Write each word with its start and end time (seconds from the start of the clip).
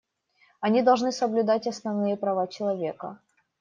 Они 0.61 0.81
должны 0.81 1.11
соблюдать 1.11 1.67
основные 1.67 2.17
права 2.17 2.47
человека. 2.47 3.19